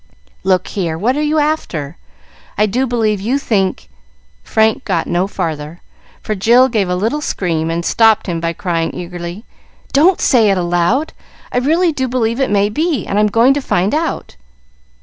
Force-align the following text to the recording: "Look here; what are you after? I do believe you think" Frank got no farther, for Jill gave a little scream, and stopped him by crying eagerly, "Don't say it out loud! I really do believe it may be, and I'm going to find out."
"Look 0.43 0.69
here; 0.69 0.97
what 0.97 1.15
are 1.15 1.21
you 1.21 1.37
after? 1.37 1.95
I 2.57 2.65
do 2.65 2.87
believe 2.87 3.21
you 3.21 3.37
think" 3.37 3.87
Frank 4.43 4.83
got 4.83 5.05
no 5.05 5.27
farther, 5.27 5.79
for 6.23 6.33
Jill 6.33 6.69
gave 6.69 6.89
a 6.89 6.95
little 6.95 7.21
scream, 7.21 7.69
and 7.69 7.85
stopped 7.85 8.25
him 8.25 8.39
by 8.39 8.53
crying 8.53 8.95
eagerly, 8.95 9.45
"Don't 9.93 10.19
say 10.19 10.49
it 10.49 10.57
out 10.57 10.63
loud! 10.65 11.13
I 11.51 11.57
really 11.59 11.91
do 11.91 12.07
believe 12.07 12.39
it 12.39 12.49
may 12.49 12.67
be, 12.67 13.05
and 13.05 13.19
I'm 13.19 13.27
going 13.27 13.53
to 13.53 13.61
find 13.61 13.93
out." 13.93 14.37